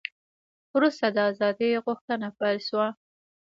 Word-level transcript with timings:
وروسته 0.75 1.05
د 1.15 1.17
ازادۍ 1.31 1.71
غوښتنه 1.85 2.27
پیل 2.39 2.57
شوه. 2.67 2.87